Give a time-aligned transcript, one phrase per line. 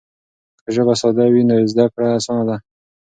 [0.63, 2.57] که ژبه ساده وي نو زده کړه اسانه ده.